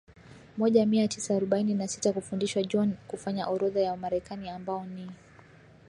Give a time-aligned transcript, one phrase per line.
[0.57, 5.09] moja mia tisa arobaini na sita kufundishwa John kufanya orodha ya Wamarekani ambao ni